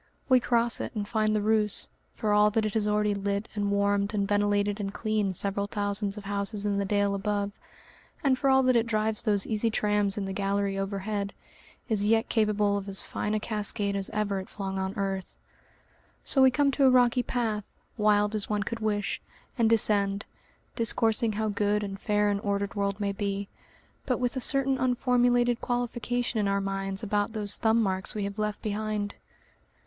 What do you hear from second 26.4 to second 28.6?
our minds about those thumb marks we have